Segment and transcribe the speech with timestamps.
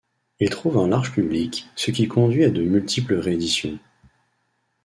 [0.39, 3.77] Il trouve un large public, ce qui conduit à de multiples rééditions.